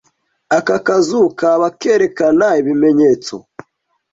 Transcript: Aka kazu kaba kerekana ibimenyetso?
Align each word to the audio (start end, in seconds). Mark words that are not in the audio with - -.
Aka 0.57 0.77
kazu 0.85 1.21
kaba 1.39 1.67
kerekana 1.79 2.47
ibimenyetso? 2.61 3.35